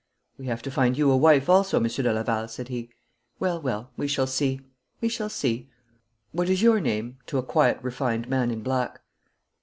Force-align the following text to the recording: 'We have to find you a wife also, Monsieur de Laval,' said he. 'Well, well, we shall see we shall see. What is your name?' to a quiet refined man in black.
'We 0.39 0.47
have 0.47 0.63
to 0.63 0.71
find 0.71 0.97
you 0.97 1.11
a 1.11 1.15
wife 1.15 1.47
also, 1.47 1.79
Monsieur 1.79 2.01
de 2.01 2.11
Laval,' 2.11 2.47
said 2.47 2.69
he. 2.69 2.89
'Well, 3.37 3.61
well, 3.61 3.91
we 3.97 4.07
shall 4.07 4.25
see 4.25 4.61
we 4.99 5.07
shall 5.09 5.29
see. 5.29 5.69
What 6.31 6.49
is 6.49 6.63
your 6.63 6.79
name?' 6.79 7.19
to 7.27 7.37
a 7.37 7.43
quiet 7.43 7.77
refined 7.83 8.27
man 8.27 8.49
in 8.49 8.63
black. 8.63 9.01